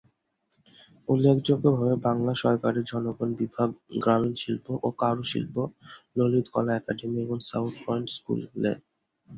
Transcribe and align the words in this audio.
উল্লেখযোগ্য 1.07 1.65
ভাবে, 1.77 1.95
বাংলা 2.07 2.33
সরকারের 2.43 2.83
জনগণনা 2.83 3.39
বিভাগ, 3.41 3.69
গ্রামীণ 4.01 4.33
শিল্প 4.35 4.65
ও 4.83 4.97
কারুশিল্প, 5.01 5.55
ললিতকলা 6.17 6.71
একাডেমি 6.75 7.17
এবং 7.25 7.37
সাউথ 7.49 7.73
পয়েন্ট 7.85 8.07
স্কুলে। 8.15 8.47